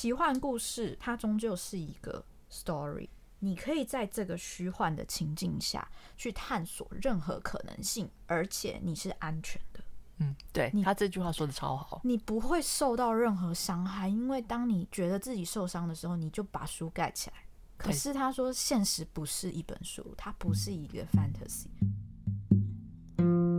[0.00, 3.06] 奇幻故事它终究是一个 story，
[3.38, 9.84] 你可以在这个虚幻的情境下去探索任何可能性，而且你是安全的。
[10.20, 17.36] 嗯，对，他这句话说的超好，你不会受到任何伤害，因为当你觉得自己受伤的时候，你就把书盖起来。
[17.76, 21.66] 可是他说，现实不是一本书，它不是一个 fantasy。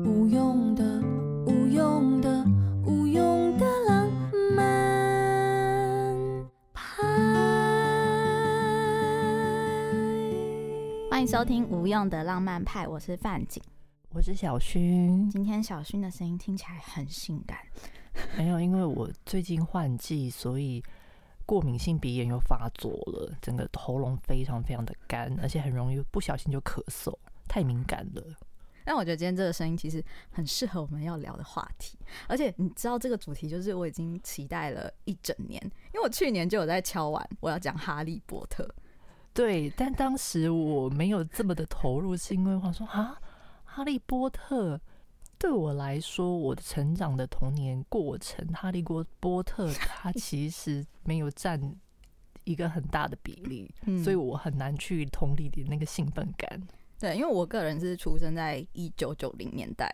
[0.08, 1.02] 无用的，
[1.46, 2.44] 无用的，
[11.22, 13.62] 欢迎收听《无用的浪漫派》，我是范景。
[14.10, 17.60] 我是小薰，今天小薰的声音听起来很性感。
[18.36, 20.84] 没有，因为我最近换季，所以
[21.46, 27.16] 过敏性鼻炎又发作了，整个喉咙非常非常的干，而且很容易不小心就咳嗽，
[27.48, 28.24] 太敏感了。
[28.84, 35.62] 但我觉得今天这个声音其实很适合我们要聊的话题，而且你知道这个主题就是我已经期待了一整年，
[35.94, 38.68] 因为我去年就有在敲完我要讲哈利波特。
[39.34, 43.18] 对，但当时我没有这么的投入，是因为我说啊。
[43.64, 44.78] 哈利波特
[45.38, 48.84] 对我来说，我的成长的童年过程，哈利
[49.22, 51.58] 波特 它其实没有占
[52.44, 56.62] 一个很大的比例，嗯，所以我很难去同理的那个兴奋感。
[57.00, 59.90] 对，因为我个人是出生在一九九零年代，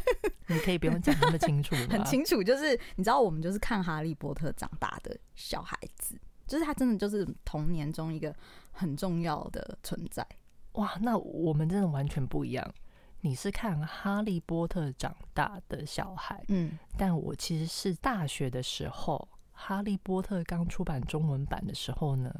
[0.46, 8.34] 你可以不用讲那么清楚，很清楚，就是你知道，我们就是看哈利波特长大的小孩子，就是他真的就是童年中一个
[8.70, 10.26] 很重要的存在。
[10.72, 12.74] 哇，那我们真的完全不一样。
[13.20, 22.34] 你是看《哈利波特》长大的小孩，嗯，但我其实是大学的时候，《哈利波特》刚出版中文版的时候呢，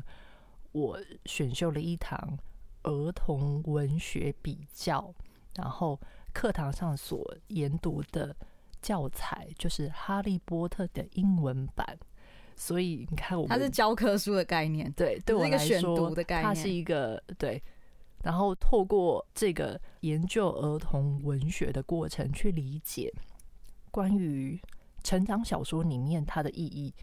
[0.73, 2.37] 我选修了一堂
[2.83, 5.15] 儿童文学比较，
[5.55, 6.01] 然后
[6.33, 8.35] 课堂上所研读的
[8.81, 11.97] 教材就是《哈利波特》的英文版，
[12.63, 17.61] 所以你看我，它是教科书的概念，对，对我来说，选读的概念，它是一个对。
[18.23, 23.13] 然后透过这个研究儿童文学的过程，去理解
[23.91, 24.57] 关于
[25.03, 26.95] 成长小说里面它的意义，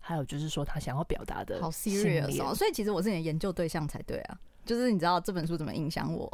[0.00, 1.60] 还有就是说他想要表达的。
[1.62, 2.52] 好 serious 哦！
[2.52, 4.40] 所以其实我是你的研究对象才对啊。
[4.64, 6.28] 就是你知道这本书怎么影响我？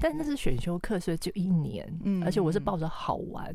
[0.00, 3.54] 但那是选修课，所以就一年，嗯，而且我是抱着好玩。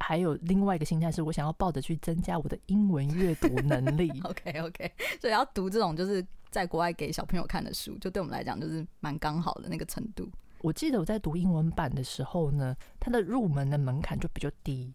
[0.00, 4.10] 还有另外一个心态是，我想要抱着去增加我的英文阅读能力。
[4.24, 10.28] OK OK，所以要读这种就是在国外给小朋友看的书，就对我们来讲就是蛮刚好的那个程度。
[10.60, 14.92] 我记得我在读英文版的时候呢，它的入门的门槛就比较低，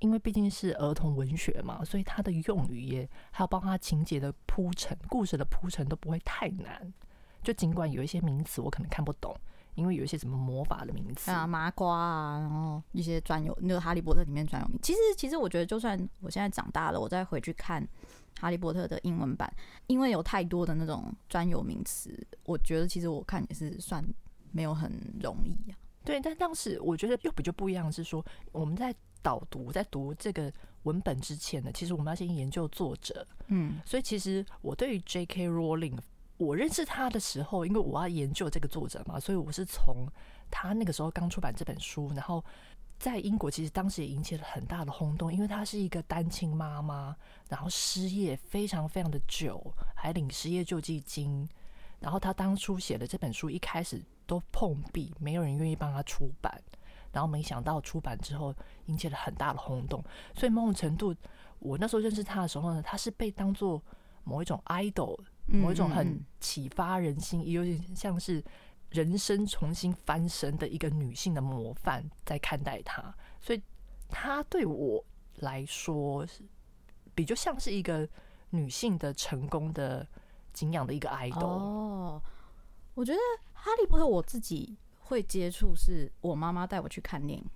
[0.00, 6.92] 因为毕竟是儿童文学嘛，所以它的用语也还有包括它情节的铺陈、故事的铺陈都不会太难。
[7.42, 9.36] 就尽管有一些名词我可能看不懂。
[9.74, 14.78] 因为有一些什么魔法的名词啊，麻瓜啊，然后一些专有那个《哈利波特》里面专有名。
[14.82, 17.82] 其实，其实我觉得，就算我现在长大了，我再回去看
[18.40, 19.52] 《哈利波特》的英文版，
[19.86, 24.04] 因为有太多的那种专有名词，我觉得其实我看也是算
[24.52, 25.76] 没有很容易啊。
[26.04, 30.52] 对，但当时我觉得又比较不一样，是说我们在导读、在读这个
[30.84, 33.26] 文本之前呢，其实我们要先研究作者。
[33.48, 35.48] 嗯，所以其实我对于 J.K.
[35.48, 35.98] Rowling。
[36.36, 40.06] 我认识他的时候，因为我要研究这个作者嘛，所以我是从
[40.50, 42.44] 他那个时候刚出版这本书，然后
[42.98, 47.16] 在英国其实当时也引起了很大的轰动，因为他是一个单亲妈妈，
[47.48, 49.62] 然后失业非常非常的久，
[49.94, 51.48] 还领失业救济金，
[52.00, 56.60] 然后他当初写的这本书一开始都碰壁，没有人愿意帮他出版，
[57.12, 58.52] 然后没想到出版之后
[58.86, 60.02] 引起了很大的轰动，
[60.34, 61.14] 所以某种程度，
[61.60, 63.80] 我那时候认识他的时候呢，他是被当做
[64.24, 65.16] 某一种 idol。
[65.46, 68.42] 某一种很启发人心，也有点像是
[68.90, 73.62] 人生重新翻身的一个女性的模范，在看待她，所以
[74.08, 75.04] 她对我
[75.36, 76.42] 来说是
[77.14, 78.08] 比较像是一个
[78.50, 80.06] 女性的成功的
[80.52, 81.44] 敬仰的一个 idol。
[81.44, 82.22] 哦，
[82.94, 83.18] 我觉得
[83.52, 87.44] 《哈利波特》我自己会接触，是我妈妈带我去看电影《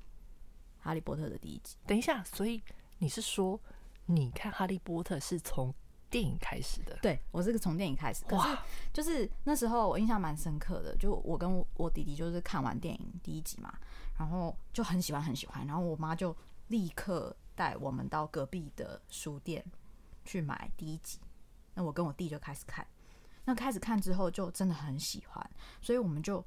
[0.84, 1.76] 哈利波特》的第一集。
[1.86, 2.62] 等一下，所以
[2.98, 3.58] 你是说
[4.06, 5.74] 你看《哈利波特》是从？
[6.10, 8.58] 电影开始的，对，我是个从电影开始，可是
[8.92, 13.72] 就是那时候我印象蛮深刻的，就我跟我弟弟就是看完电影第一集嘛，
[14.18, 16.34] 然后就很喜欢很喜欢，然后我妈就
[16.68, 19.64] 立刻带我们到隔壁的书店
[20.24, 21.18] 去买第一集，
[21.74, 22.86] 那我跟我弟就开始看，
[23.44, 25.50] 那开始看之后就真的很喜欢，
[25.82, 26.42] 所以我们就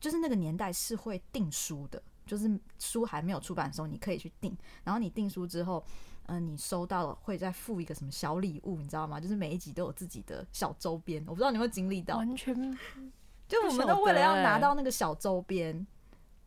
[0.00, 5.84] 就是那个年代是会订书的，就是书还没有出版的时候你可以去订，然后你订书之后。
[6.28, 9.20] 嗯、呃，你收到了会再附一个什么小礼物，你知道吗？
[9.20, 12.16] 就是每一集都有自己的小周边，我不知道你会经历到。
[12.16, 12.54] 完全，
[13.48, 15.86] 就我们都为了要拿到那个小周边，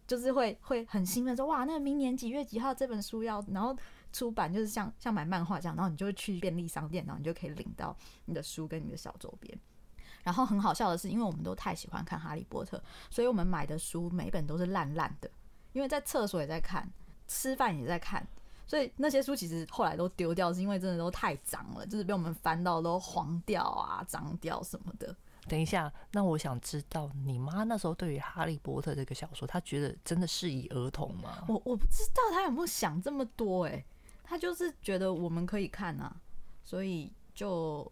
[0.08, 3.76] 就是会会很兴奋说哇，那个明年几月几号这本书要，然后
[4.14, 7.96] 出版就是像像买漫画这样，然后你就会去便利商店，然后你就可以领到
[8.26, 9.58] 你的书跟你的小周边。
[10.24, 12.80] 然后很好笑的是，因为我们都太喜欢看哈利波特，
[13.10, 15.28] 所以我们买的书每一本都是烂烂的，
[15.74, 16.88] 因为在厕所也在看，
[17.28, 18.28] 吃饭也在看，
[18.72, 25.14] 所以那些书其实后来都丢掉，是因为真的都太脏了，就是被我们翻到都黄掉啊、脏掉什么的。
[25.50, 31.44] 等一下，那我想知道，你妈那时候对于《哈利波特》这个小说，她觉得真的适宜儿童吗？
[31.50, 33.84] 我我不知道她有没有想这么多，哎，
[34.24, 36.16] 她就是觉得我们可以看啊，
[36.64, 37.92] 所以就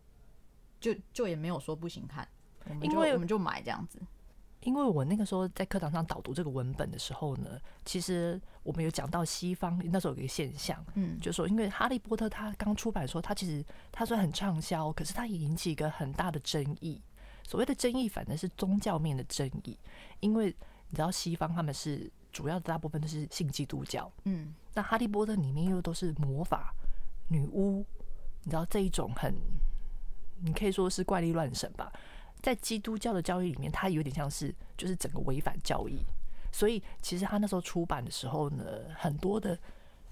[0.80, 2.26] 就就也没有说不行看，
[2.70, 4.00] 我们就因为我们就买这样子。
[4.62, 17.02] 因为我那个时候在课堂上导读这个文本的时候呢，其实我们有讲到西方那时候有一个现象，嗯，就是说因为《哈利波特》它刚出版的时候，它其实它虽然很畅销，可是它也引起一个很大的争议。
[17.48, 19.78] 所谓的争议，反正是宗教面的争议，
[20.20, 20.56] 因为
[20.90, 26.74] 你知道西方他们是主要的大部分都是信基督教，嗯，那哈利波特里面又都是魔法、
[27.30, 27.84] 女巫，
[28.44, 29.34] 你知道这一种很，
[30.44, 31.92] 你可以说是怪力乱神吧，
[32.42, 36.00] 在基督教的教义里面，它有点像是就是整个违反教义，
[36.52, 38.64] 所以其实他那时候出版的时候呢，
[38.98, 39.58] 很多的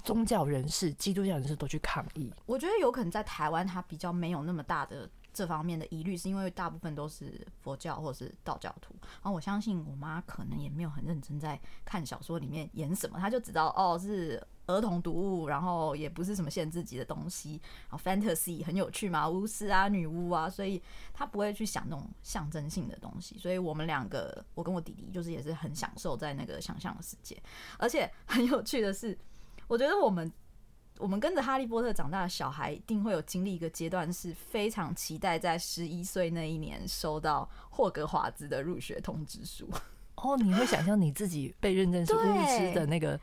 [0.04, 2.32] 宗教人士、基督教人士都去抗议。
[2.46, 5.10] 我觉得有可能在台湾，他比较没有那么大的。
[5.34, 17.60] 这方面的疑虑是因为大部分都是佛教或是道教徒，然后我相信我妈可能也没有很认真在看小说里面演什么，她就知道哦是儿童读物，然后也不是什么限制级的东西，
[17.90, 20.82] 然后 fantasy 很有趣嘛，巫师啊女巫啊，所以
[21.14, 27.42] 他不会去想那种象征性的东西，所以我们两个，我跟我弟弟就是也是很享受在那个想象的世界，
[27.78, 29.18] 而且 很有趣的是，
[29.68, 30.32] 我觉得我们。
[31.00, 39.70] 我们跟着哈利波特长大的小孩，一定会有经历一个阶段，是非常期待在十一岁那一年收到霍格华兹的入学通知书。
[40.16, 43.20] 哦，你会想象你自己被认证是巫师的那个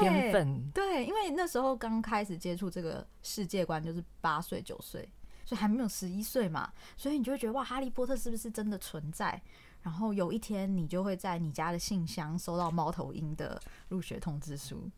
[0.00, 0.70] 天分。
[0.72, 5.08] 对，对，因为那时候刚开始接触这个世界观，就是八岁九岁，
[5.44, 9.40] 所以还没有十一岁嘛，所以你就会觉得哇，哈利波特是不是真的存在？
[9.82, 14.88] 然后有一天，你就会在你家的信箱收到猫头鹰的入学通知书。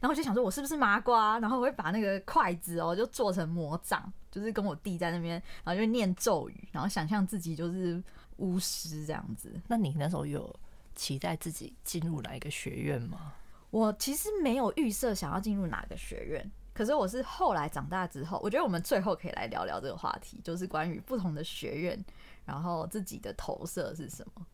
[0.00, 1.38] 然后我就想说，我是不是麻瓜？
[1.38, 8.02] 然后我会把那个筷子哦，就做成魔杖，就是跟我弟在那边，然后就念咒语，然后想象自己就是
[8.36, 9.58] 巫师这样子。
[9.66, 10.54] 那你那时候有
[10.94, 13.32] 期待自己进入哪一个学院吗？
[13.74, 22.04] 我其实没有预设想要进入哪个学院，可是我是后来长大之后，我觉得我们最后可以来聊聊这个话题，就是关于不同的学院，
[22.44, 24.46] 然后自己的投射是什么。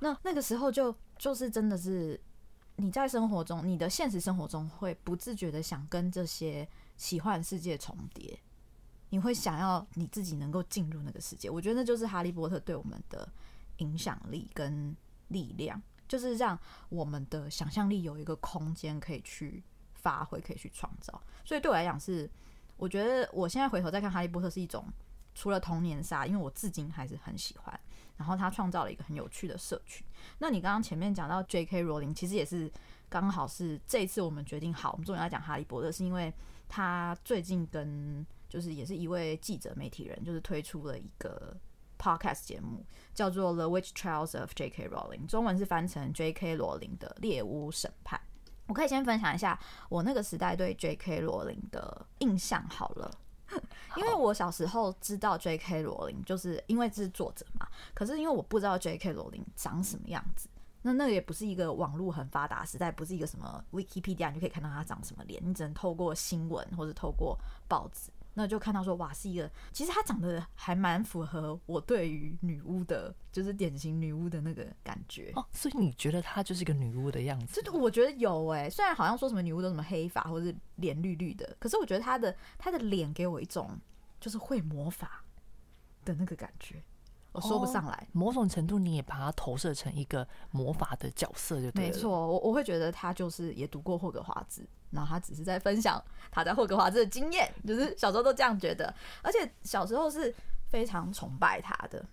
[0.00, 2.20] 那那个时候就就是真的是。
[2.78, 6.68] 你在生活中，你的现实生活中会不自觉的想跟这些
[6.98, 8.38] 奇幻世界重叠，
[9.08, 11.48] 你会想要你自己能够进入那个世界。
[11.48, 13.26] 我觉得那就是哈利波特对我们的
[13.78, 14.94] 影响力跟
[15.28, 16.58] 力量，就是让
[16.88, 19.62] 我们的想象力有一个空间可以去
[19.94, 21.20] 发挥，可以去创造。
[21.44, 22.30] 所以对我来讲是，
[22.76, 24.84] 我觉得我现在回头再看哈利波特是一种
[25.34, 27.80] 除了童年杀，因为我至今还是很喜欢。
[28.16, 30.02] 然后他创造了一个很有趣的社群。
[30.38, 31.82] 那你刚刚前面讲到 J.K.
[31.82, 32.72] 罗琳，其实也是
[33.10, 36.32] 刚好是这次我们决定好，我们终于要讲哈利波特，是因为
[36.66, 41.54] 他最近跟就是也是一位记者媒体人，就是推出了一个
[41.98, 42.84] podcast 节目，
[43.14, 44.88] 叫做《The Witch Trials of J.K.
[44.88, 46.56] Rowling》，中文是翻成 J.K.
[46.56, 48.20] 罗琳的猎巫审判。
[48.66, 49.58] 我可以先分享一下
[49.88, 51.20] 我那个时代对 J.K.
[51.20, 53.10] 罗琳的印象好了。
[53.96, 55.82] 因为我小时候知道 J.K.
[55.84, 57.68] 罗琳，就是因为这是作者嘛。
[57.94, 59.12] 可是因为我不知道 J.K.
[59.12, 60.48] 罗琳长什么样子，
[60.82, 68.10] 那那个也不是一个网络很发达时代，不是一个什么 Wikipedia 你就可以看到他长什么脸，你只能透过新闻或者透过报纸。
[68.38, 75.44] 那就看到说，哇，是一个其实她长得还蛮符合我对于女巫的，就是典型女巫的那个感觉哦。
[75.50, 77.62] 所以你觉得她就是一个女巫的样子？
[77.64, 83.70] 这我觉得有哎、欸，虽然好像说什么女巫都什么黑发或者脸绿绿的，可是我觉得她的她的脸给我一种
[84.20, 85.24] 就是会魔法
[86.04, 86.82] 的那个感觉。
[87.32, 91.90] 我说不上来，哦，某种程度你也把它投射成一个魔法的角色就对了。
[91.90, 100.34] 没错，我我会觉得他就是也读过霍格华兹，然后他只是在分享他在霍格华兹的经验，就是小时候都这样觉得，而且小时候是
[100.68, 102.04] 非常崇拜他的。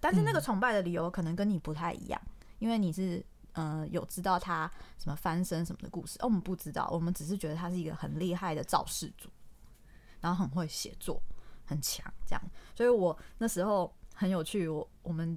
[0.00, 9.28] 但是那个崇拜的理由可能跟你不太一样，嗯、因为你是嗯、呃、有知道他什么翻身什么的故事，哦，我们不知道，我们只是觉得他是一个很厉害的造事主，
[10.20, 11.22] 然后很会写作，
[11.64, 12.42] 很强这样，
[12.74, 13.92] 所以我那时候。
[14.14, 15.36] 很有趣，我我们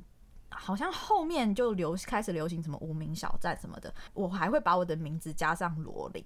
[0.58, 6.24] 好像后面就流开始流行什么无名小站什么的，我还会把我的名字加上罗琳，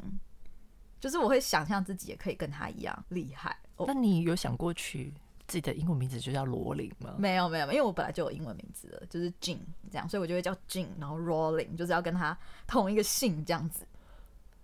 [1.00, 3.58] 就是我会想象自己也可以跟他一样厉害。
[3.78, 5.14] 那你有想过去
[5.48, 7.16] 自己的英文名字就叫罗琳吗？
[7.18, 9.58] 没有没有，因为我本来就有英文名字了，就是 Jean
[9.92, 13.86] 这样，所以我就会叫 Jean，然后 Rolling 就是要跟他同一个姓这样子。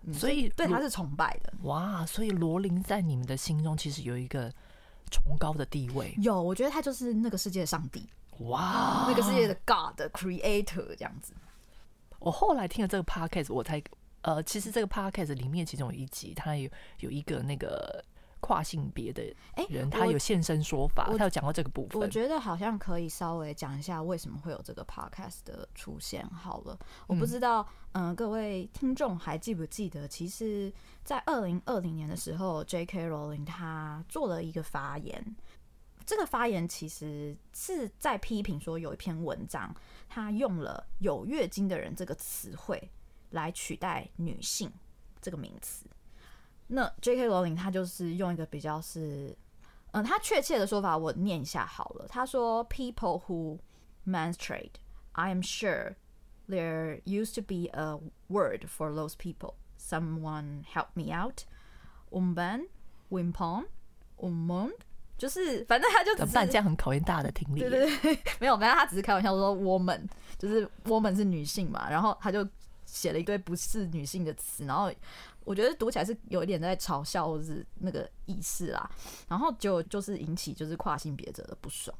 [0.03, 1.51] 嗯、所以对他是崇拜的。
[1.63, 4.53] 哇，所以罗琳在你们的心中其实有一个
[5.09, 6.13] 崇高的地位。
[6.19, 8.07] 有，我觉得他就是那个世界的上帝。
[8.39, 11.33] 哇，那个世界的 God Creator 这样子。
[12.19, 13.81] 我后来听了这个 Podcast，我才
[14.21, 18.03] 呃，其实这个 Podcast 里面其中有一集，它有有一个那个。
[18.41, 19.23] 跨性别的
[19.69, 21.99] 人，他有现身说法，他有讲到这个部分。
[21.99, 26.23] 我觉得好像可以稍微讲一下为什么会有这个 podcast 的出现。
[26.29, 26.77] 好了，
[27.07, 30.71] 我不知道，嗯、呃，各位听众还记不记得，其实，
[31.03, 33.09] 在二零二零年的时候，J.K.
[33.09, 35.35] Rowling 他做了一个发言。
[36.05, 39.75] 这个发言其实是在批评说，有一篇文章，
[40.07, 42.91] 他用了“有月经的人”这个词汇
[43.31, 44.71] 来取代“女性”
[45.21, 45.85] 这个名词。
[46.67, 47.27] 那 J.K.
[47.27, 49.35] 罗琳他就是用一个比较是，
[49.91, 52.07] 嗯，他确切的说法我念一下好了。
[52.07, 53.59] 他说：“People who
[54.05, 54.73] menstruate,
[55.13, 55.95] I am sure
[56.47, 59.55] there used to be a word for those people.
[59.77, 61.45] Someone help me out.
[62.09, 62.67] Woman,
[63.09, 63.65] wimpon,
[64.17, 64.73] woman，
[65.17, 67.59] 就是反正他就怎么办这样很考验大家的听力。
[67.59, 70.01] 对对对， 没有，反正他只是开玩笑说 woman，
[70.37, 72.47] 就是 woman 是女性嘛，然后他就
[72.85, 74.91] 写了一堆不是女性的词，然后。
[75.45, 78.89] 我觉得读起来是有一点在嘲笑或是那个意思啦，
[79.27, 81.95] 然后就就是引起就是跨性别者的不爽。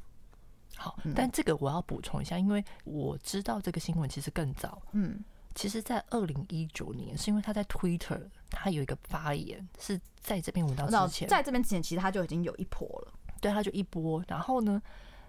[0.75, 4.81] 好，但这个我要补充一下，因为我知道这个新闻其实更早。
[4.93, 5.23] 嗯，
[5.55, 13.13] 其实，在二零一九年，是因为他在 Twitter 他有一个发言，是在这篇文章之前，在这边之前，其实他就已经有一波了。
[13.41, 14.23] 对，他就一波。
[14.27, 14.81] 然后呢，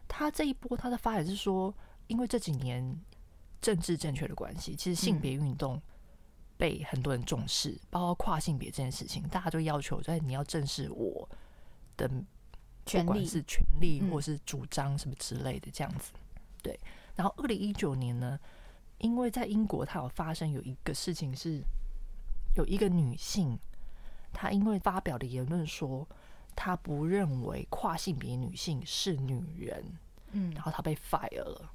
[0.07, 1.75] 他这一波他的发言是说，
[2.09, 3.01] 因为这几年
[3.63, 5.81] 政治正确的关系，其实性别运动。
[6.59, 11.29] 被很多人重视，包括跨性别这件事情，大家就要求在你要正视我
[11.99, 16.13] 的不管是权利或是主张什么之类的这样子。
[16.63, 16.81] 对，
[17.15, 18.41] 然后二零一九年呢，
[18.99, 21.63] 因为在英国，它有发生有一个事情是，
[22.57, 23.59] 有一个女性，
[24.33, 26.07] 她因为发表的言论说，
[26.55, 29.85] 她不认为跨性别女性是女人，
[30.33, 31.71] 嗯，然后她被 fire 了。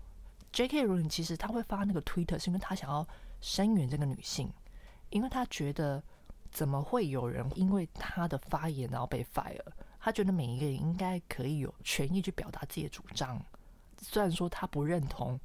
[0.51, 0.83] J.K.
[0.83, 3.07] 罗琳其实她会发那个 Twitter，是因为她想要
[3.39, 4.51] 声援这个女性。
[5.09, 6.01] 因为她觉得，
[6.51, 9.61] 怎么会有人因为她的发言然后被 fire？
[9.99, 13.39] 她觉得每一个人应该可以有权益去表达自己的主张。
[13.97, 15.39] 虽然说她不认同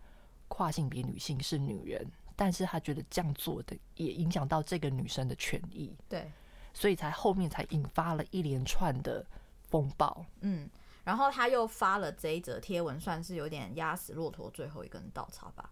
[0.48, 5.96] 跨性别女性是女人，但是他觉得这样做的也影响到这个女生的权益。
[6.08, 6.30] 对，
[6.72, 9.24] 所以才后面才引发了一连串的
[9.68, 10.24] 风暴。
[10.40, 10.68] 嗯，
[11.04, 15.70] 然后他又发了这一则贴文，算是有点压死骆驼最后一根稻草吧。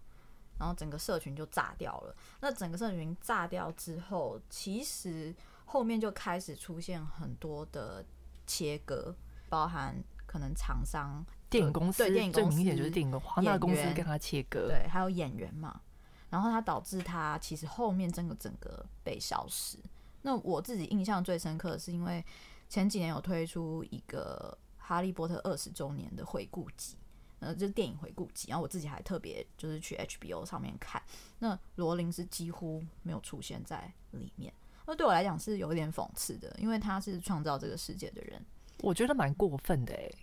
[0.57, 2.15] 然后整个社群就炸掉了。
[2.39, 8.05] 那整个社群炸掉之后，其实后面就开始出现很多的
[8.47, 9.13] 切割，
[9.49, 15.81] 包含可能厂商、电影公司，对，电影公司最明显就是电影华纳公司跟他切割，对，还有演员嘛。
[16.29, 19.77] 然后他导致他其实后面整个整个被消失。
[20.21, 22.23] 那我自己印象最深刻的是，因为
[22.67, 26.97] 前几年有推出一个《哈利波特》二十周年的回顾集。
[27.39, 30.99] 呃，就是电影回顾集，然后我自己还特别就是去 HBO 上面看，
[31.37, 34.51] 那罗琳是几乎没有出现在里面，
[34.87, 38.43] 那对我来讲是有一点讽刺的，因为他是创造这个世界的人，
[38.79, 40.15] 我觉得蛮过分的诶。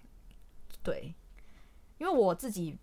[0.83, 1.15] 对，
[2.03, 2.77] 因为我自己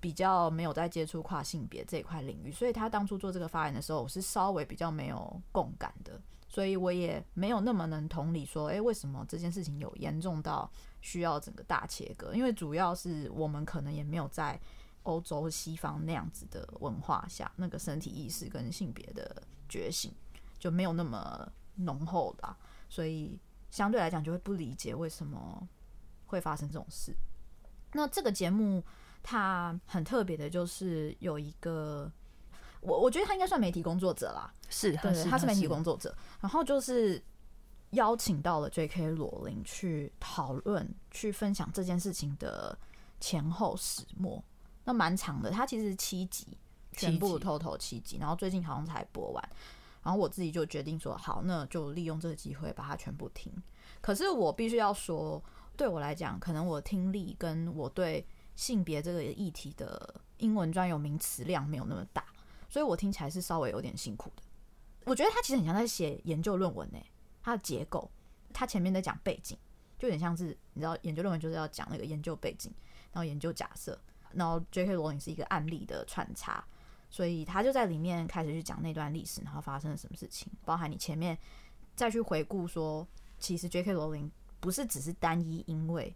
[0.00, 6.20] 比较没有在接触跨性别这一块领域，所以他当初做这个发言的时候，我是稍微比较没有共感的。
[6.46, 12.34] 所以我也没有那么能同理说，诶，为什么这件事情有严重到需要整个大切割？
[12.34, 14.60] 因为主要是我们可能也没有在
[15.04, 20.12] 欧洲西方那样子的文化下，那个身体意识跟性别的觉醒
[20.58, 22.54] 就没有那么浓厚的，
[22.90, 23.40] 所以
[23.70, 25.66] 相对来讲就会不理解为什么
[26.26, 27.16] 会发生这种事。
[27.96, 28.84] 那这个节目
[29.22, 32.12] 它很特别的，就是有一个。
[32.82, 37.20] 我我觉得他应该算媒体工作者啦，是，对，是他是媒体工作者，然后就是
[37.90, 39.10] 邀请到了 J.K.
[39.10, 42.78] 罗琳去讨论、去分享这件事情的
[43.18, 44.40] 前后始末，
[44.84, 46.46] 那蛮长的，他其实七集，
[46.92, 49.48] 全部 total 七集，然后最近好像才播完，
[50.04, 53.52] 然后我自己就决定说，好，那就利用这个机会把它全部听。
[54.00, 55.42] 可是我必须要说，
[55.76, 62.24] 对我来讲，可能我听力跟我对性别这个议题的英文专有名词量没有那么大。
[62.68, 64.42] 所以我听起来是稍微有点辛苦的。
[65.04, 66.98] 我觉得他其实很像在写研究论文呢，
[67.42, 68.10] 他的结构，
[68.52, 69.56] 他前面在讲背景，
[69.98, 72.72] 就有点像是你知道，研究论文就是要讲那个研究背景，
[73.12, 73.96] 然后研究假设，
[74.32, 74.94] 然后 J.K.
[74.94, 76.62] 罗琳是一个案例的穿插，
[77.08, 81.38] 所以他就在里面开始去讲那段历史，然后发生了什么事情，包含你前面
[81.94, 83.06] 再去回顾说，
[83.38, 83.92] 其实 J.K.
[83.92, 84.28] 罗琳
[84.66, 86.12] 不是只是单一因为。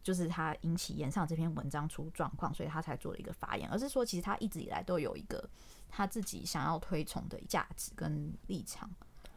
[0.00, 5.46] 就是他引起炎上这篇文章出状况，所以他才做了一个发言，而是说其实他一直以来都有一个
[5.88, 8.88] 他自己想要推崇的价值跟立场。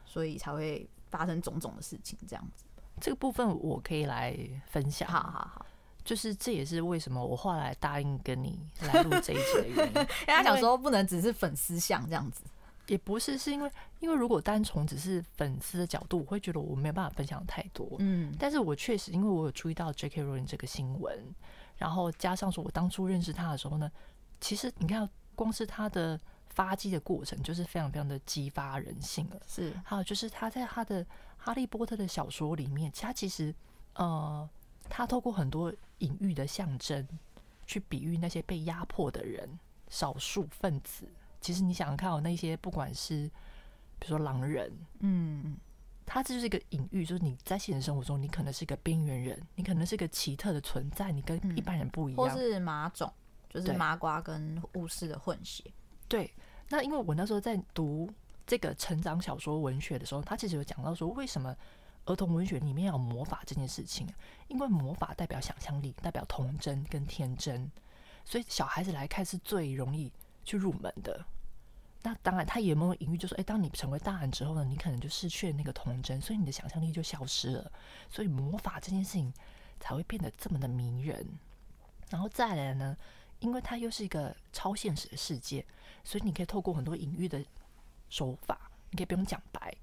[0.06, 2.64] 所以才会发生种种的事情这样子。
[3.00, 5.08] 这个部分我可以来分享。
[5.08, 5.66] 好好好，
[6.04, 9.94] 就是这也是为什么我后来答应跟你来录这一集的原因。
[10.28, 12.44] 因为他想说不能只是粉丝像这样子，
[12.92, 13.70] 也不是，是因为
[14.00, 17.96] 因为如果单从只是粉丝的角度，我会觉得我没有办法分享太多。
[18.00, 20.22] 嗯，但是我确实因为我有注意到 J.K.
[20.22, 21.34] Rowling 这个新闻，
[21.76, 23.90] 然后加上说我当初认识他的时候呢，
[24.40, 26.20] 其实你看光是他的
[26.50, 29.40] 发迹的过程就是非常非常的激发人性了。
[29.48, 31.06] 是，还有就是他在他的。
[31.44, 33.52] 哈利波特的小说里面，他其实，
[33.94, 34.48] 呃，
[34.88, 37.04] 他透过很多隐喻的象征，
[37.66, 39.58] 去比喻那些被压迫的人、
[39.88, 41.04] 少数分子。
[41.42, 43.30] 其实你想想看，哦，那些不管是
[43.98, 45.58] 比如说狼人，嗯，
[46.06, 53.12] 他这就是一个隐喻，就是你在现实生活中，你可能是一个边缘人，你可能是一个奇特的存在，你跟一般人不一样，或是麻种，
[53.50, 55.64] 就是麻瓜跟巫师的混血。
[56.08, 56.32] 对，
[56.70, 58.10] 那因为我那时候在读。
[58.44, 61.56] 这个成长小说文学的时候，他其实有讲到说，为什么
[62.06, 64.04] 儿童文学里面要有魔法这件事情？
[64.48, 67.70] 因为魔法代表想象力，代表童真跟天真，
[68.24, 70.12] 所以小孩子来看是最容易
[70.44, 71.24] 去入门的。
[72.02, 77.72] 那当然，他也有没有隐喻，就是说，哎，当你成为大人之后呢，你可能就失去了那个童真，所以你的想象力就消失了，
[78.10, 79.32] 所以魔法这件事情
[79.80, 81.26] 才会变得这么的迷人。
[82.10, 82.96] 然后再来呢，
[83.40, 85.64] 因为它又是一个超现实的世界，
[86.04, 87.42] 所以你可以透过很多隐喻的。
[88.12, 89.74] 手法你可以不用讲白，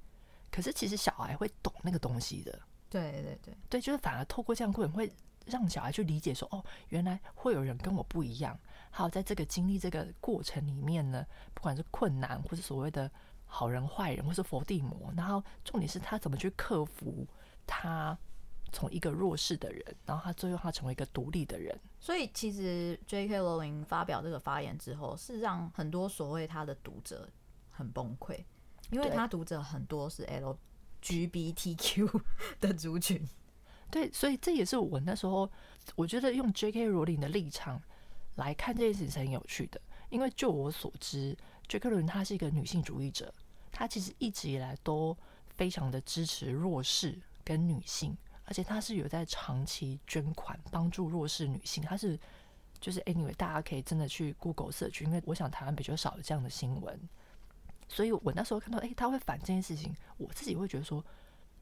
[0.52, 2.62] 可是其实小孩会懂那个东西的。
[2.88, 5.12] 对对对对，就是反而透过这样过程，会
[5.48, 8.56] 让小孩去理解说，哦，原来会有人跟我不一样。
[8.90, 13.10] 还有在这个经历这个过程里面呢，不管是困难，或是所谓的
[13.46, 17.28] 好人坏人，或是佛地魔，然后重点是他怎么去克服
[17.66, 18.18] 他
[18.72, 21.80] 从一个弱势的人，然后他最后他成为一个独立的人。
[22.00, 23.40] 所以其实 J.K.
[23.40, 27.30] 罗琳发表这个发言之后，是让很多所谓他的读者。
[27.72, 28.44] 很崩溃，
[28.92, 30.28] 因为他读者很多是
[31.02, 32.22] LGBTQ
[32.60, 33.26] 的族群，
[33.90, 35.50] 对，所以这也是我那时候
[35.96, 36.88] 我觉得用 J.K.
[36.88, 37.82] 罗琳的立场
[38.40, 39.80] 来看这件事情是很有趣的。
[40.10, 41.88] 因为就我所知，J.K.
[41.88, 43.32] 罗琳她是一个女性主义者，
[43.72, 45.16] 她其实一直以来都
[45.50, 51.84] 非常的支持弱势跟女性，而且她是有在长期捐款帮助弱势女性。
[51.84, 52.20] 她是
[52.82, 57.00] 就是 anyway，大家可以真的去 Google search，因为我想台湾比较少有这样的新闻。
[57.88, 61.04] 所以我那时候看到，哎、欸，他会反这件事情，我自己会觉得说，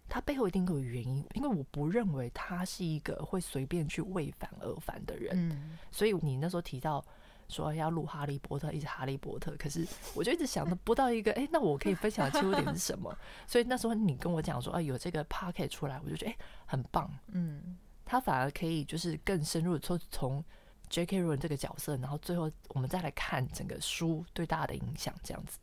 [0.09, 5.31] 他背后一定有原因，因为我不认为他是一个会随便去为反而反的人。
[5.49, 7.03] 嗯，所以你那时候提到
[7.49, 13.15] 说要录《哈利波特》，一直《哈利波特》，可是我就一直想着不到一个，哎、欸，那我可以分享的切入点是什么？
[13.47, 17.09] 所以那时候你跟我讲说，啊，有这个 podcast 出来，我就觉得，哎、欸，很棒。
[17.27, 20.43] 嗯，他反而可以就是更深入的从从
[20.89, 21.21] J.K.
[21.21, 25.59] Rowling 这个角色，然后最后我们再来看整个书对大家的影响，这样子。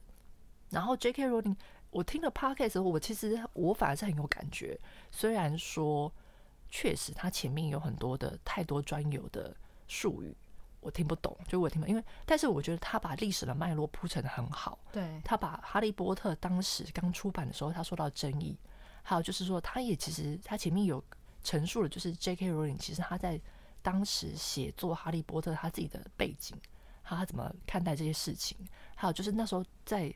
[0.71, 1.27] 然后 J.K.
[1.29, 1.57] Rowling，
[1.95, 4.77] 我听了 Podcast 的时候，我其实我反而是很有感觉。
[5.13, 6.13] 虽然说
[6.69, 10.37] 确实他前面有很多的太多专有的术语，
[10.81, 11.95] 我听不懂，就我听不懂。
[11.95, 14.77] 因为但是我觉得他把历史的脉络铺陈得很好。
[14.91, 18.59] 对，他把《哈利波特》当时刚出版的时候，他受到争议，
[19.05, 21.03] 还有就是说，他也其实他前面有
[21.45, 22.51] 陈述了，就是 J.K.
[22.51, 23.41] Rowling 其实他在
[23.83, 26.61] 当时写作《哈利波特》他自己的背景，
[27.05, 28.59] 他他怎么看待这些事情，
[28.97, 30.13] 还有就是那时候在。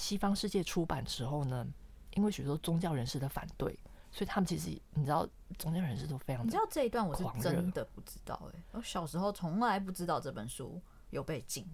[0.00, 1.66] 西方世界出版的时候呢，
[2.14, 3.78] 因为许多宗教人士的反对，
[4.10, 6.44] 所以他们其实你知道，宗教人士都非常。
[6.44, 11.64] 你知道这一段我是真的不知道哎、欸，我小时候从来不知道这本书有被禁。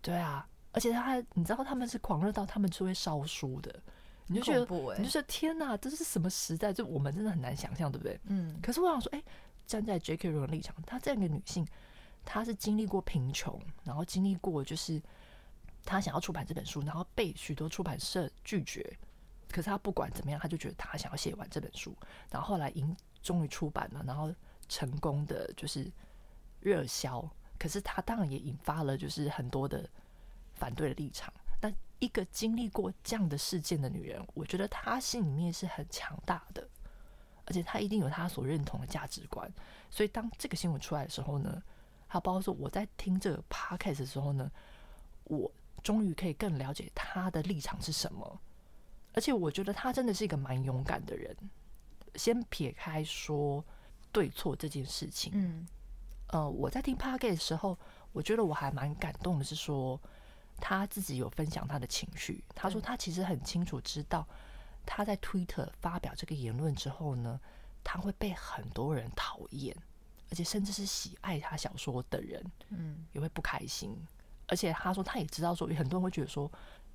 [0.00, 3.74] 对啊，而且他还你知道他们是狂热到他们是会烧书的，
[4.28, 6.72] 你就觉得，欸、你就说天哪，这是什么时代？
[6.72, 8.18] 就我们真的很难想象，对不对？
[8.24, 8.58] 嗯。
[8.62, 9.24] 可是我想说，哎、欸，
[9.66, 10.30] 站在 J.K.
[10.30, 11.66] 罗琳立场，她这样一个女性，
[12.24, 15.02] 她是经历过贫穷，然后经历过就是。
[15.86, 18.98] 他想要出版这本书，然后被许多出版社拒绝。
[19.48, 21.94] 可是他不管怎么样，他就觉得他想要写完这本书。
[22.28, 24.34] 然后后来终终于出版了，然后
[24.68, 25.90] 成功的就是
[26.60, 27.26] 热销。
[27.56, 29.88] 可是他当然也引发了就是很多的
[30.54, 31.32] 反对的立场。
[31.62, 36.68] 那一个经历过这样的事件的女人，我觉得她心里面是很强大的，
[37.46, 39.50] 而且她一定有她所认同的价值观。
[39.90, 41.62] 所以当这个新闻出来的时候呢，
[42.08, 44.50] 还包括说我在听这个 podcast 的时候呢，
[45.24, 45.50] 我。
[45.86, 48.40] 终于可以更了解他的立场是什么，
[49.12, 51.36] 而且我觉得他真的是一个蛮勇敢的人。
[52.16, 53.64] 先撇开说
[54.10, 55.64] 对错这件事情，嗯，
[56.30, 57.78] 呃，我在听 Podcast 的时候，
[58.10, 60.00] 我觉得我还蛮感动的，是说
[60.58, 62.42] 他自己有分享他的情绪。
[62.52, 64.26] 他说他其实很清楚知道，
[64.84, 67.40] 他在 Twitter 发表这个言论之后呢，
[67.84, 69.76] 他会被很多人讨厌，
[70.30, 73.96] 而且甚至是喜爱他小说的人，嗯，也会不开心。
[74.46, 76.50] 而且他说，他也知道说，有很多人会觉得说，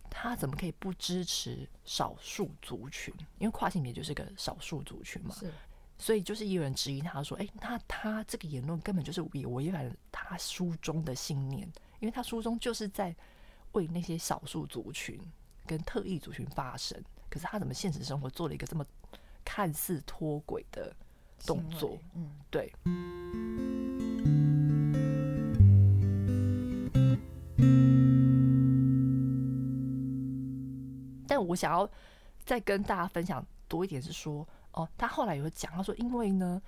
[0.09, 3.13] 他怎么可以不支持少数族群？
[3.39, 5.35] 因为跨性别就是个少数族群嘛。
[5.35, 5.51] 是。
[5.97, 13.15] 所以就是也有人质疑他说：“哎、欸，那他这个言论根本就是也违反了他书中的信念，因为他书中就是在
[13.73, 15.21] 为那些少数族群
[15.67, 16.99] 跟特异族群发声。
[17.29, 18.83] 可是他怎么现实生活做了一个这么
[19.45, 20.91] 看似脱轨的
[21.45, 21.99] 动作？
[22.15, 22.73] 嗯，对。”
[31.41, 31.89] 我想要
[32.45, 36.61] 再跟大家分享多一点，是说，哦，他后来有讲，他说，因为呢，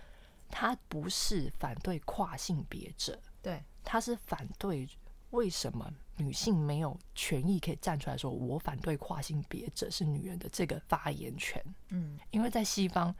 [0.49, 4.87] 他不是反对跨性别者，对，他是反对
[5.31, 11.63] 为什么女性没有权益可以站出来说，我反对跨性别者是女人的这个发言权。
[11.89, 13.13] 嗯，因为在西方，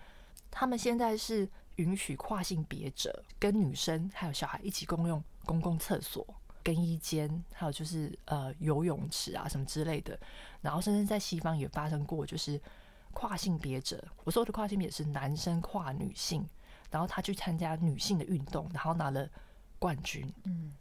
[0.52, 6.26] 他们现在是允许跨性别者跟女生还有小孩一起共用公共厕所。
[6.64, 10.18] 更衣间，还有就是呃游泳池啊什么之类的，
[10.62, 12.60] 然后甚至在西方也发生过，就是
[13.12, 16.48] 跨性别者，我说的跨性别是男生跨女性，
[16.90, 19.30] 然后他去参加女性的运动，然后拿了
[19.78, 20.28] 冠军。
[20.46, 20.74] 嗯，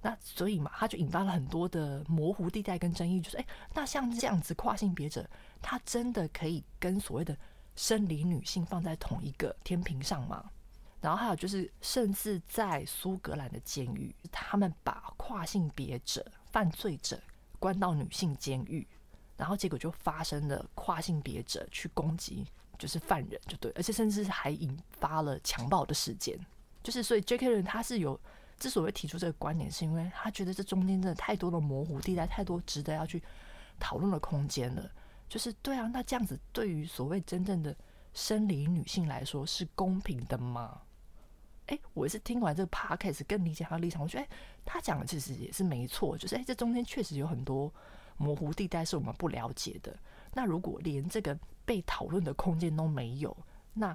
[0.00, 5.28] 那所以嘛，他就引发了很多的模糊地带跟争议，就是哎，那像这样子跨性别者，
[5.60, 7.36] 他真的可以跟所谓的
[7.74, 10.50] 生理女性放在同一个天平上吗？
[11.00, 17.20] 然后还有就是，甚至在苏格兰的监狱，他们把跨性别者、犯罪者
[17.58, 18.86] 关到女性监狱，
[19.36, 22.44] 然后结果就发生了跨性别者去攻击
[22.76, 26.38] 就是犯人，就对，而且甚至还引发了强暴的事件。
[26.82, 27.48] 就是所以，J.K.
[27.48, 28.18] 人他是有
[28.58, 33.22] 之所以提出这个观点，是因为他觉得这中间真的太多的模糊地带，太多值得要去
[33.78, 34.90] 讨论的空间了。
[35.28, 37.76] 就是对啊，那这样子对于所谓真正的
[38.14, 40.80] 生理女性来说是公平的吗？
[41.68, 44.02] 哎、欸，我是听完这个 podcast 更理解他的立场。
[44.02, 44.30] 我觉得，哎、欸，
[44.64, 47.72] 他讲的其实也是没错，就是哎、欸，这中间确实有很多
[48.16, 49.94] 模糊地带是我们不了解的。
[50.32, 53.36] 那如果连这个被讨论的空间都没有，
[53.74, 53.94] 那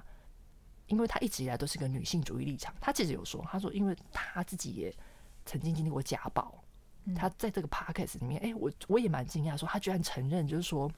[0.86, 4.94] 因为他一直以来都是个女性主义立场，他其实有说，他说，因为他自己也
[5.44, 6.62] 曾经经历过家暴，
[7.16, 10.88] 他在这个 podcast 里面，哎、欸，我我也蛮惊讶，说他居然承认，就是说，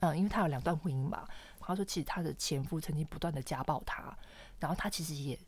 [0.00, 1.26] 嗯，因为他有两段婚姻嘛，
[1.60, 4.14] 他说其实他的前夫曾经不断的家暴他，
[4.58, 5.38] 然后他其实也。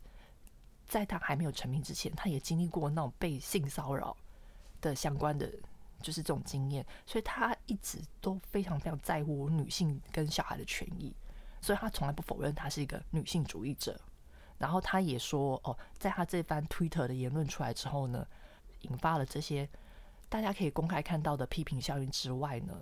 [0.87, 4.15] 在他还没有成名之前，他也经历过那种被性骚扰
[4.81, 5.51] 的相关的，
[6.01, 11.15] 就是这种经验，所以他一直都非常非常在乎女性跟小孩的权益，
[11.61, 13.99] 所以他从来不否认他是一个女性主义者。
[14.59, 18.27] 然后他也说，哦，在他这番 Twitter 的言论出来之后呢，
[18.81, 19.67] 引发了这些
[20.29, 22.73] 大家可以公开看到的批评效应之外呢，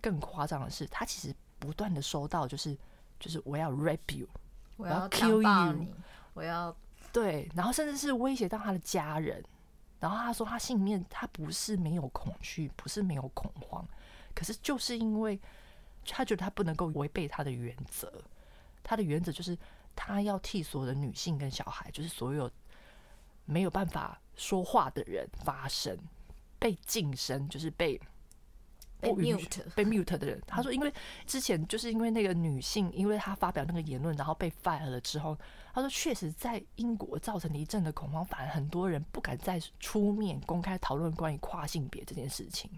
[0.00, 2.76] 更夸张的是，他其实不断的收到，就是
[3.20, 4.28] 就是我要 rape you，
[4.76, 5.86] 我要 kill you，
[6.34, 6.74] 我要。
[7.14, 9.40] 对，然后甚至是威胁到他的家人，
[10.00, 13.86] 然后他说他心里面他不是没有恐惧，不是没有恐慌，
[14.34, 15.40] 可是就是因为
[16.04, 18.12] 他觉得他不能够违背他的原则，
[18.82, 19.56] 他的原则就是
[19.94, 22.50] 他要替所有的女性跟小孩，就是所有
[23.44, 25.96] 没有办法说话的人发声，
[26.58, 28.00] 被噤声，就是被。
[29.04, 30.92] 被 mute 被 mute 的人，他说，因为
[31.26, 35.38] 之前就是因为那个女性，因为她发表那个言论，然后被 fire 了之后，
[35.72, 42.70] 他说确实在英国造成了一阵的恐慌，反而很多人不敢再出面公开讨论关于跨性别这件事情。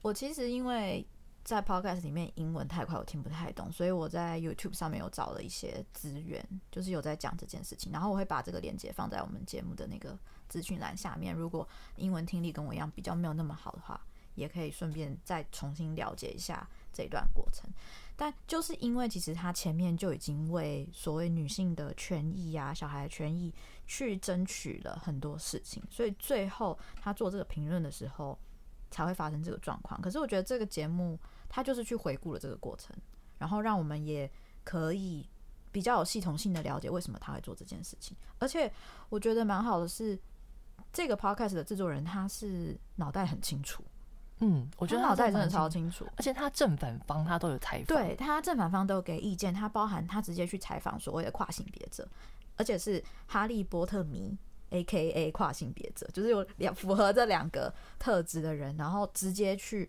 [0.00, 1.06] 我其实因为
[1.44, 11.34] 在 podcast 里面英文太快，我听不太懂，所以我在 YouTube 上面有找了一些资源，就是有在讲这件事情，然后我会把这个链接放在我们节目的那个资讯栏下面。
[11.34, 14.00] 如果英文听力跟我一样比较没有那么好的话。
[14.34, 17.70] 也可以顺便再重新了解一下这段过程，
[18.16, 23.52] 但就是因为其实他前面就已经为所谓女性的权益啊、小孩权益
[23.86, 28.38] 去争取了很多事情，所以最后他做这个评论的时候
[28.90, 30.00] 才会发生这个状况。
[30.00, 31.18] 可是我觉得这个节目
[31.48, 32.94] 他就是去回顾了这个过程，
[33.38, 34.30] 然后让我们也
[34.64, 35.28] 可以
[35.70, 38.16] 比较有系统性的了解为什么他会做这件事情。
[38.38, 38.70] 而且
[39.08, 40.18] 我觉得蛮好的是，
[40.92, 43.82] 这个 podcast 的制作人他是脑袋很清楚。
[44.44, 52.08] 嗯，我觉得他脑袋真的超清楚，而且他正反方他都有采访，对他正反方都有给意见，他包含他直接去采访所谓的跨性别者，
[52.56, 54.36] 而且是哈利波特迷
[54.70, 55.30] （A.K.A.
[55.30, 59.88] 跨性别者），就是有两符合这两个特质的人，然后直接去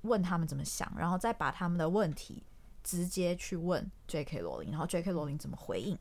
[0.00, 2.42] 问他们怎么想，然后再把他们的问题
[2.82, 4.40] 直接去问 J.K.
[4.40, 5.12] 罗琳，然后 J.K.
[5.12, 5.96] 罗琳怎么回应，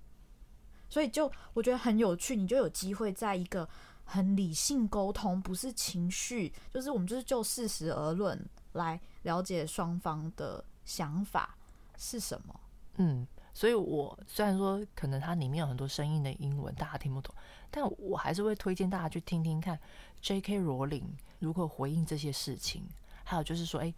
[0.90, 3.70] 所以就我觉得很有趣，你就有机会在一个。
[4.04, 8.40] 很理性沟通，不是情绪，就是我们就是就事实而论
[8.74, 11.56] 来了解双方的想法
[11.98, 12.60] 是什么。
[12.96, 17.34] 嗯，所以我虽然说可能它里面有很多生硬的英文，大家听不懂，
[17.70, 19.80] 但我还是会推荐大家去听听看
[20.22, 20.60] J.K.
[20.60, 22.88] 罗琳如何回应这些事情。
[23.24, 23.94] 还有就是说，哎、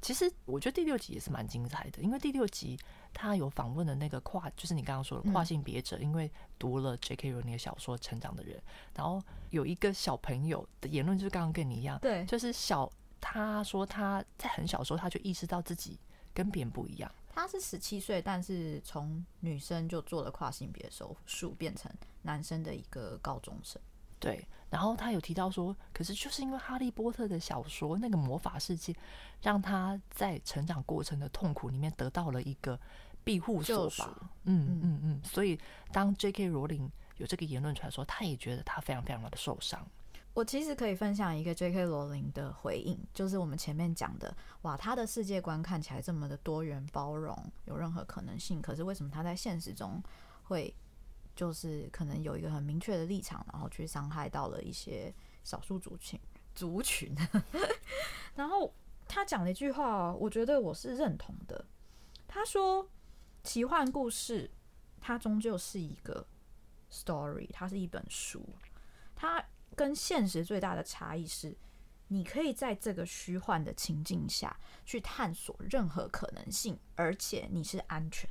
[0.00, 2.78] 其实我觉得第六集也是蛮精彩的，因为第六集
[3.12, 7.32] 他有访问的那个跨，就是你刚刚说的跨性别者，嗯、因为读了 J.K.
[7.32, 8.62] 罗尼的小说成长的人，
[8.94, 15.98] 然后有一个小朋友的言论就是刚刚跟你一样，对，就是小他说他在很小时候他就意识到自己
[16.32, 17.10] 跟别人不一样。
[17.30, 21.88] 他是十七岁，但是从女生就做了跨性别手术，变成
[22.22, 23.80] 男生的一个高中生。
[24.18, 28.94] 对，然后他有提到说，可是就是因为哈利波特的小说那个魔法世界，
[29.40, 32.78] 让他在成长过程的痛苦里面得到了一个
[33.24, 34.30] 庇护所吧。
[34.44, 35.58] 嗯嗯嗯，所以
[35.90, 36.48] 当 J.K.
[36.48, 39.86] 罗琳有这个言论出来说，他也觉得他非常非常的受伤。
[40.34, 41.86] 我其实可以分享一个 J.K.
[41.86, 50.02] 罗琳的回应，就是我们前面讲的，哇，他的世界观看起来这么的多元包容，有任何可能性，可是为什么他在现实中
[50.44, 50.74] 会？
[51.38, 56.18] 就是可能有一个很明确的立场，然后去伤害到了一些少数族群
[56.52, 57.14] 族群。
[58.34, 58.74] 然后
[59.06, 61.64] 他讲了一句话，我觉得我是认同的。
[62.26, 62.90] 他说
[63.44, 64.50] ：“奇幻故事
[65.00, 66.26] 它终究是一个
[66.90, 68.44] story，它是一本书。
[69.14, 69.40] 它
[69.76, 71.56] 跟现实最大的差异是，
[72.08, 78.28] 你可以在这个虚幻的情境下去探索任何可能性，而且你是安全。”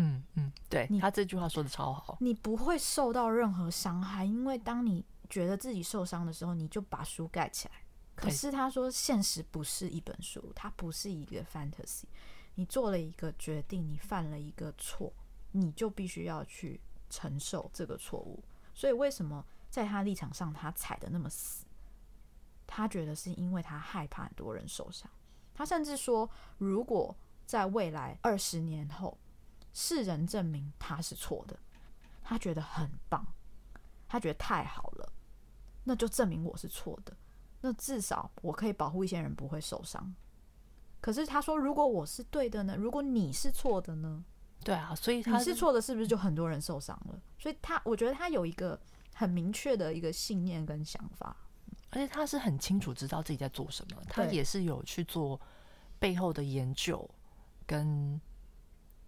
[0.00, 7.74] 嗯嗯，对，你他这句话说的超好，你不会受到任何伤害，因为当你觉得自己受伤的时候，你就把书盖起来。
[8.14, 12.04] 可是他说，现实不是一本书，它不是一个 fantasy。
[12.54, 15.12] 你做了一个决定，你犯了一个错，
[15.52, 18.42] 你就必须要去承受这个错误。
[18.74, 21.64] 所以为什么在他立场上，他踩得那么死？
[22.66, 25.08] 他觉得是因为他害怕很多人受伤。
[25.54, 29.16] 他甚至说，如果在未来二十年后，
[29.72, 31.56] 世人证明他是错的，
[32.22, 33.26] 他觉得很棒，
[34.08, 35.12] 他觉得太好了，
[35.84, 37.16] 那就证明我是错的，
[37.60, 40.14] 那至少我可以保护一些人不会受伤。
[41.00, 42.76] 可是他说，如果我是对的呢？
[42.76, 44.24] 如果你是错的呢？
[44.64, 47.20] 对啊，所以他你是错的，是不是就很多人受伤了？
[47.38, 48.80] 所以他，我觉得他有一个
[49.14, 51.36] 很明确的一个信念跟想法，
[51.90, 55.40] 而且他是很清楚知道自己在做什么，他也是有去做
[56.00, 57.08] 背后的研究
[57.64, 58.20] 跟。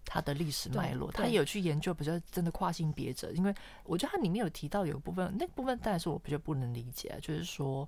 [0.05, 7.87] 他的历史脉络，他也有去研究，比较真的跨性别者，因为我觉得他里面有提到有部分，那部分当然是我比较不能理解，就是说，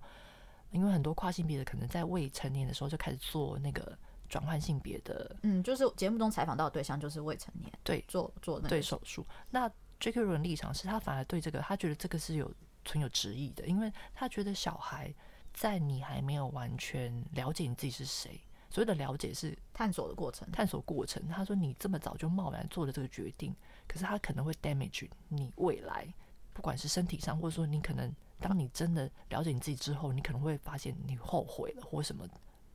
[0.71, 3.97] 因为很多跨性别的可能在未成年的时候就开始做那个
[4.29, 9.25] 转换性别的，嗯，就是节目中采访到的对象就是未成年，对，做做那对手术。
[9.49, 10.21] 那 J.K.
[10.21, 12.51] 罗琳立场是他反而对这个，他觉得这个是有
[12.83, 15.13] 存有质疑的，因为他觉得小孩
[15.53, 18.41] 在你还没有完全了解你自己是谁。
[18.73, 21.21] 所谓的了解是探索的过程，探索过程。
[21.27, 23.55] 他说：“你这么早就贸然做了这个决定，
[23.87, 26.11] 可是他可能会 damage 你未来，
[26.53, 32.27] 不管是身体上，或者说你可能当你真的了解你自己之后，你可能会发现你后悔了或什么。”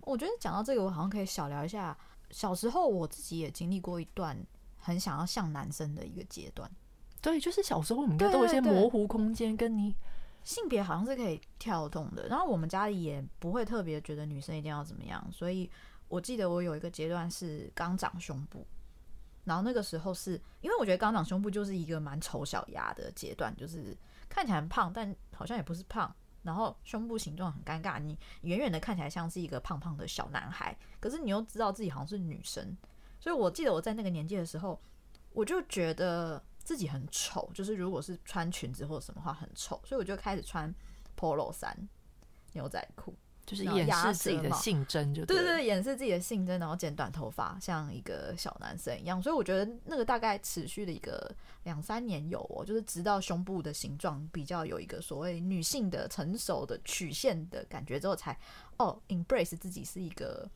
[0.03, 1.99] 我觉得讲到这个，我好像可以小聊一下。
[2.31, 4.39] 小时候我自己也经历过一段
[4.77, 6.71] 很想要像男生的一个阶段。
[7.21, 9.97] 对，就是小时候你应该都有一些模糊空间，跟你
[10.49, 12.27] 性别好像是可以跳动的。
[12.29, 15.71] 然后我们家里也不会特别觉得女生一定要怎么样，所以。
[16.11, 18.67] 我记得我有一个阶段是刚长胸部，
[19.45, 23.95] 然后那个时候是因为我觉得刚长胸部就是一个蛮丑小鸭的阶段，就是
[24.27, 26.11] 看起来很胖，但好像也不是胖，
[26.43, 32.75] 然后胸部形状很尴尬，你远远的看起来像是一个胖胖的小男孩，可是你又知道自己好像是女生，
[33.21, 34.81] 所以我记得我在那个年纪的时候，
[35.35, 40.71] 我就觉得自己很丑，就是如果是穿裙子或者什么话很丑，所以我就开始穿
[41.19, 41.75] Polo 衫、
[42.53, 43.15] 牛仔裤。
[43.47, 49.23] 就是掩饰自己的性征，就对对对，掩饰自己的性征，然后剪短头发，像一个小男生一样。
[49.23, 58.39] 所以我觉得那个大概持续了一个两三年有哦，就是直到胸部的形状比较有一个所谓女性的成熟的曲线的感觉之后，才
[58.77, 60.47] 哦 embrace 自己是一个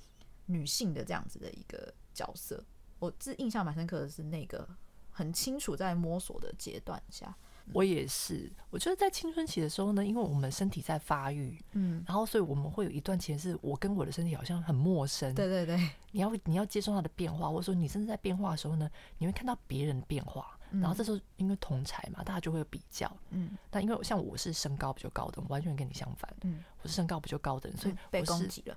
[0.44, 2.62] 女性的这样子的一个角色。
[2.98, 4.68] 我自印象蛮深刻的是那个
[5.12, 7.34] 很清楚在摸索的阶段下。
[7.72, 15.76] 我也是，我觉得在青春期的时候呢，因为我们身体在发育，嗯，然后所以我们会有一段时间是我跟我的身体好像很陌生，对对对，
[16.10, 28.76] 你要你要接受它的变化，或者说你甚至在变化的时候呢，你会看到别人的变化，嗯、然后这时候因为同才嘛，大家就会有比较，嗯，但因为像我是身高比较高的，我完全跟你相反，嗯，我是身高比较高的人，所以被攻击了，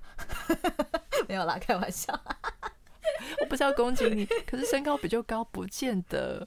[1.28, 2.14] 没有啦，开玩笑，
[3.40, 6.46] 我不是要攻击你，可是身高比较高不见得。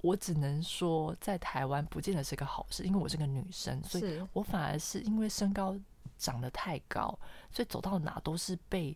[0.00, 5.74] 我只能说，在台湾不见得是个好事，因为我是个女生，所以我反而是因为身高
[6.18, 7.18] 长得太高，
[7.50, 8.94] 所以走到哪都是被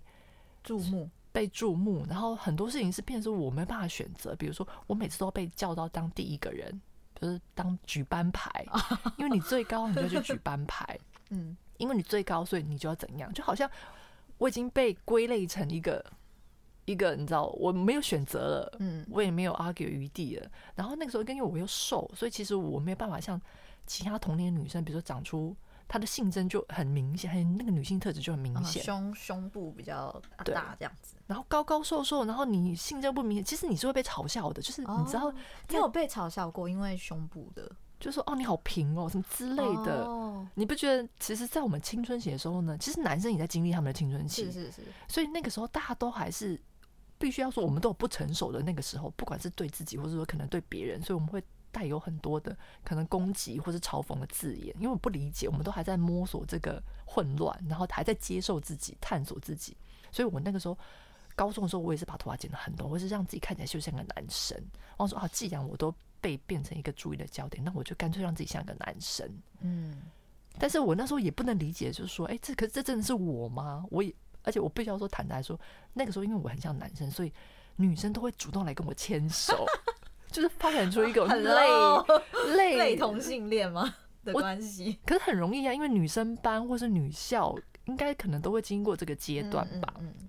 [0.62, 2.04] 注目，被注目。
[2.06, 6.78] 然后很多事情是变成我没办法选择，比如说我每次都被叫到当第一个人，
[7.18, 8.66] 就是当举班牌，
[9.16, 10.98] 因为你最高，你就去举班牌。
[11.30, 13.70] 嗯，因为你最高，所以你就要怎样，就好像
[14.36, 16.04] 我已经被归类成一个
[16.88, 20.50] 一个，你知道，我没有选择了，嗯，我也没有 argue 余地了。
[20.74, 23.40] 然后那个时候，因为我又瘦，所以其实我没有办法像
[23.86, 25.54] 其他同龄女生，比如说长出
[25.86, 30.10] 她的性征就很明显，还有那个女性特质就很明显，胸胸部比较
[30.44, 31.16] 大这样子。
[31.26, 35.30] 然后高高瘦瘦，然后你性征不明显，其实你是会被嘲笑的，就是你知道，
[35.68, 37.70] 你有被嘲笑过，因为胸部的。
[38.00, 40.46] 就说哦，你好平哦，什么之类的，oh.
[40.54, 41.08] 你不觉得？
[41.18, 44.82] 其实，在我们青春期的时候呢，其实男生也在经历他们的青春期，是是是。
[45.08, 46.56] 所以那个时候，大家都还是
[47.18, 59.76] 必须要说，我们都有不成熟的那个时候，不管是对自己，或者说可能对别人，所以我们会带有很多的可能攻击或是嘲讽的字眼，因为我不理解，我们都还在摸索这个混乱，然后还在接受自己、探索自己。
[60.10, 60.78] 所以我那个时候
[61.34, 64.56] 高中的时候，我也是把头发剪得很短，我是让自己看起来就像个男生。
[64.56, 65.94] 然后说啊，既然我都。
[66.20, 69.24] 被变成一个注意的焦点，那我就干脆让自己像个男生。
[69.60, 70.02] 嗯，
[70.58, 73.86] 但是我那时候也不能理解，就是说，哎、欸，这可是这真的是我吗？
[73.88, 74.12] 我也，
[74.48, 75.60] 而且我必须要说坦白说，
[75.92, 77.30] 那个时候因为我很像男生，所以
[77.76, 79.66] 女生都会主动来跟我牵手，
[80.32, 84.98] 就是发展出一个 类类类同性恋吗的关系？
[85.04, 89.94] 可是很容易啊，因为女生班或是女校，应该可能都会经过这个阶段吧。
[89.98, 90.06] 嗯。
[90.06, 90.28] 嗯嗯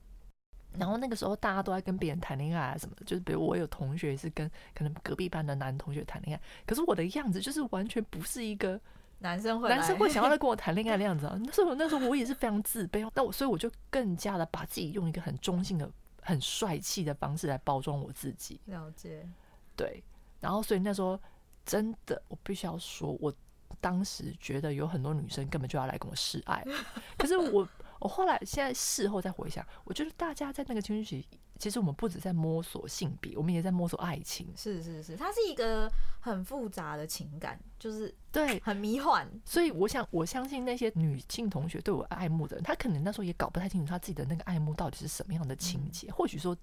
[0.77, 8.79] 然后那个时候大家都在跟别人谈恋爱啊什么的，就是比如我有同学是跟可能隔壁班的男同学谈恋爱，可是我的样子就是完全不是一个
[9.19, 11.37] 男生会男生会想要来跟我谈恋爱 的样子啊。
[11.43, 15.89] 那时候那时候我也是非常自卑，那我所以我就更加的把自己用一个很中性的、
[16.21, 18.59] 很帅气的方式来包装我自己。
[18.65, 19.27] 了解，
[19.75, 20.03] 对。
[20.39, 21.19] 然后所以那时候
[21.65, 23.33] 真的，我必须要说，我
[23.81, 26.65] 当时觉得有很多女生根本就要来跟我示爱，
[27.17, 27.67] 可是我。
[28.01, 31.27] 我后来现在事后再回想，我觉得大家在那个青春期，
[31.59, 34.47] 其实我们不止在摸索性别，我们也在摸索爱情。
[34.55, 35.91] 是是是，它是一个
[36.21, 39.29] 很复杂的情感，就是对，很迷幻。
[39.43, 46.07] 所以我想，我相信那些女性同学对我爱慕的人，她可能那时候也搞不太清楚她自己的那个爱慕到底是什么样的情节。
[46.07, 46.57] 嗯、或许说，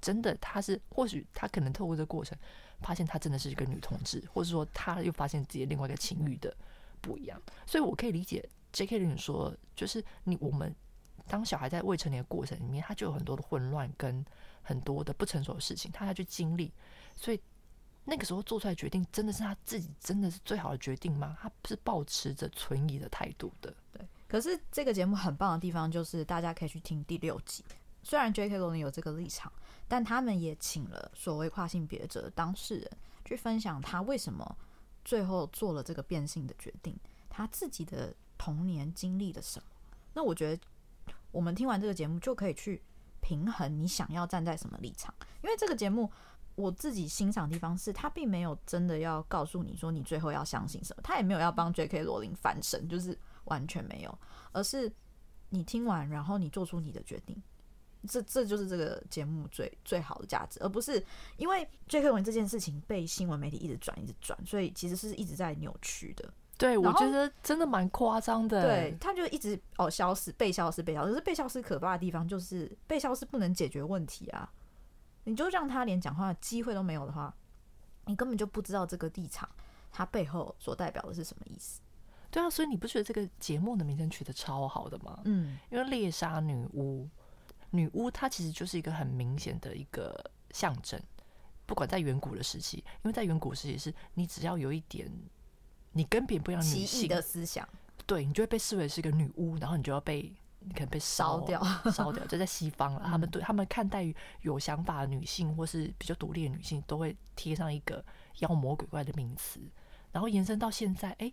[0.00, 2.36] 真的她是，或许她可能透过这个过程，
[2.80, 6.52] 发现她真的是一个女同志，或者说她又发现自己另外一个情欲的
[7.00, 7.40] 不一样。
[7.66, 8.46] 所以我可以理解。
[8.72, 8.98] J.K.
[9.00, 10.72] 林说：“就是你，我们
[11.30, 14.24] 当小孩在未成年的过程里面，他就有很多的混乱跟
[14.62, 16.72] 很多的不成熟的事情，他要去经历。
[17.14, 17.40] 所以
[18.04, 21.36] 那个时候做出来决定，真的是他自己真的是最好的决定吗？
[21.40, 23.72] 他不是抱持着存疑的态度的。
[23.92, 24.04] 对。
[24.26, 27.64] 可是这个节目很棒的地方，就是大家可以去听第六集。
[28.02, 28.58] 虽然 J.K.
[28.58, 29.52] 罗琳有这个立场，
[29.86, 32.90] 但他们也请了所谓跨性别者当事人
[33.24, 34.56] 去分享他为什么
[35.04, 39.66] 最后做了这个变性的决定，他自己的。”童年经历了什么？
[40.14, 40.62] 那我觉得
[41.30, 42.82] 我们听完这个节目就可以去
[43.20, 45.14] 平衡你想要站在什么立场。
[45.42, 46.10] 因为这个节目
[46.56, 52.02] 我自己欣赏的地方是，他并没有真的要告诉你说你最后要相信什么，他也没有要帮 J.K.
[52.02, 54.18] 罗琳翻身，就是完全没有，
[54.52, 54.92] 而是
[55.48, 57.40] 你听完然后你做出你的决定。
[58.08, 61.04] 这这就是这个节目最最好的价值，而不是
[61.36, 62.08] 因为 J.K.
[62.08, 66.32] 罗琳这件事情被新闻媒体一直转一直转，所以其实是一直在扭曲的。
[66.60, 68.60] 对，我觉得真的蛮夸张的。
[68.62, 71.08] 对，他就一直哦消失，被消失，被消失。
[71.08, 74.52] 可是被消失可怕的地方就是被消失不能解决问题啊！
[75.24, 77.34] 你就让他连讲话的机会都没有的话，
[78.04, 79.48] 你根本就不知道这个立场
[79.90, 81.80] 它背后所代表的是什么意思。
[82.30, 85.18] 对啊，所以你不觉得这个节目的名称取得超好的吗？
[85.24, 87.08] 嗯，因为猎杀女巫，
[87.70, 90.14] 女巫它其实就是一个很明显的一个
[90.50, 91.00] 象征，
[91.64, 95.10] 不管在远古的时期，因为在远古时期是你只要有一点。
[95.92, 97.68] 你跟别人不一样，女性的思想，
[98.06, 101.60] 对你就会被视为是一个女巫，然后你就要被你可能被烧掉，
[101.92, 102.24] 烧掉。
[102.26, 108.04] 就在西方了，他们对他们看待有想法的女性或是比较独立的女性，都会贴上一个
[108.38, 109.60] 妖魔鬼怪的名词，
[110.12, 111.32] 然后延伸到现在，哎，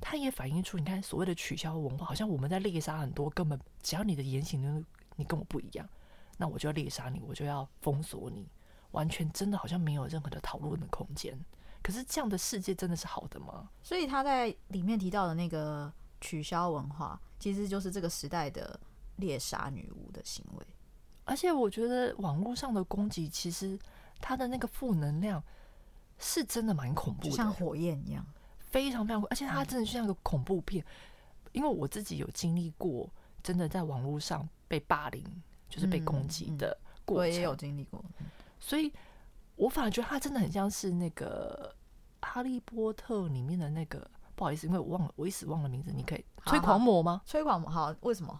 [0.00, 4.84] 它也反映出你看所谓的取消文化，好像我们在猎杀很多根本只要你的言行
[5.16, 5.88] 你跟我不一样，
[6.36, 8.48] 那我就要猎杀你，我就要封锁你，
[8.92, 11.38] 完全真的好像没有任何的讨论的空间。
[11.82, 13.68] 可是这样的世界真的是好的吗？
[13.82, 18.78] 所以他在里面提到的那个取消文化，其实就是这个时代的
[19.16, 20.66] 猎杀女巫的行为。
[21.24, 23.78] 而且我觉得网络上的攻击，其实
[24.20, 25.42] 它的那个负能量
[26.18, 28.26] 是真的蛮恐怖的，像火焰一样，
[28.58, 29.22] 非常非常。
[29.26, 30.84] 而且它真的就像一个恐怖片，
[31.52, 33.10] 因为我自己有经历过，
[33.42, 35.24] 真的在网络上被霸凌，
[35.68, 38.02] 就是被攻击的过程，我也有经历过，
[38.58, 38.92] 所以
[39.58, 41.74] 我反而觉得他真的很像是那个。
[42.20, 45.92] 哈利波特里面的那个，不好意思，因为我忘了，我一时忘了名字。
[45.92, 47.22] 你可以催狂魔吗？
[47.24, 48.38] 催狂魔，好，为什么？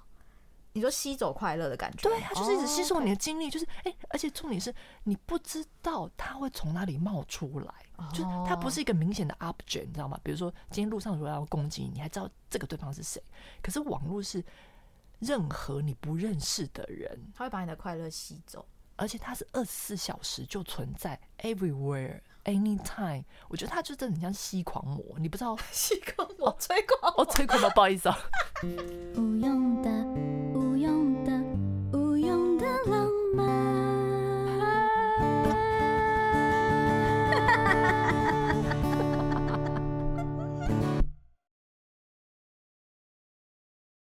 [0.73, 2.09] 你说吸走快乐的感觉？
[2.09, 7.73] 对，他就是一直吸收你的精力，就是哎、欸，而且重点是你不知道他会从哪里冒出来，
[8.11, 10.19] 就是他不是一个明显的 object，你知道吗？
[10.25, 13.23] 比如说今天路上如果要攻击你，你还知道这个对方是谁？
[13.63, 14.45] 可是网络是
[15.21, 18.67] 任何你不认识的人，他会把你的快乐吸走，
[18.99, 23.25] 而且它是二十四小时就存在，everywhere anytime。
[23.49, 28.19] 我觉得它就真的很像吸狂魔，你不知道吸狂魔、吹狂魔、哦，吹狂魔，不好意思啊。